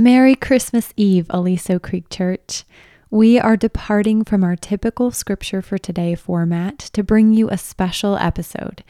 [0.00, 2.62] Merry Christmas Eve, Aliso Creek Church.
[3.10, 8.16] We are departing from our typical scripture for today format to bring you a special
[8.16, 8.84] episode.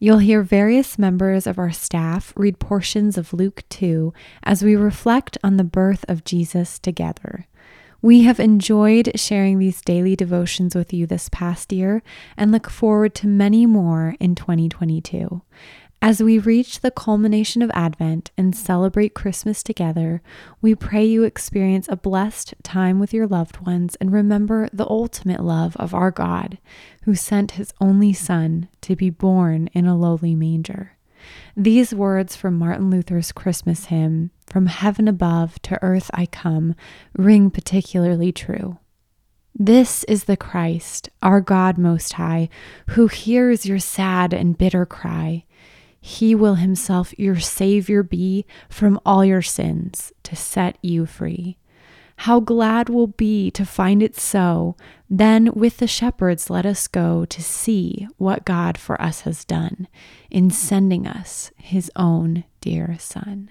[0.00, 5.38] You'll hear various members of our staff read portions of Luke 2 as we reflect
[5.44, 7.46] on the birth of Jesus together.
[8.02, 12.02] We have enjoyed sharing these daily devotions with you this past year
[12.36, 15.40] and look forward to many more in 2022.
[16.00, 20.22] As we reach the culmination of Advent and celebrate Christmas together,
[20.62, 25.42] we pray you experience a blessed time with your loved ones and remember the ultimate
[25.42, 26.58] love of our God,
[27.02, 30.92] who sent his only Son to be born in a lowly manger.
[31.56, 36.76] These words from Martin Luther's Christmas hymn, From Heaven Above to Earth I Come,
[37.16, 38.78] ring particularly true.
[39.52, 42.48] This is the Christ, our God Most High,
[42.90, 45.44] who hears your sad and bitter cry.
[46.00, 51.58] He will himself your Savior be from all your sins to set you free.
[52.22, 54.76] How glad we'll be to find it so.
[55.08, 59.86] Then with the shepherds let us go to see what God for us has done
[60.28, 63.50] in sending us his own dear Son.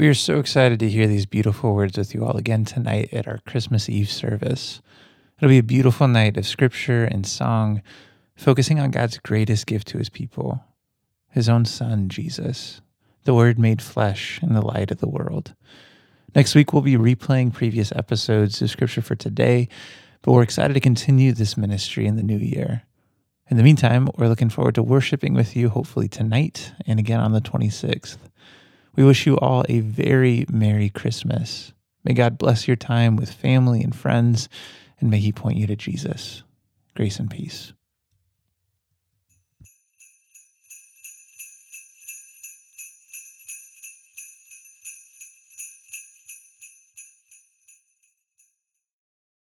[0.00, 3.28] We are so excited to hear these beautiful words with you all again tonight at
[3.28, 4.80] our Christmas Eve service.
[5.36, 7.82] It'll be a beautiful night of scripture and song,
[8.34, 10.64] focusing on God's greatest gift to his people,
[11.28, 12.80] his own son, Jesus,
[13.24, 15.54] the Word made flesh in the light of the world.
[16.34, 19.68] Next week, we'll be replaying previous episodes of scripture for today,
[20.22, 22.84] but we're excited to continue this ministry in the new year.
[23.50, 27.32] In the meantime, we're looking forward to worshiping with you, hopefully tonight and again on
[27.32, 28.16] the 26th.
[28.96, 31.72] We wish you all a very Merry Christmas.
[32.04, 34.48] May God bless your time with family and friends,
[35.00, 36.42] and may He point you to Jesus.
[36.94, 37.72] Grace and peace.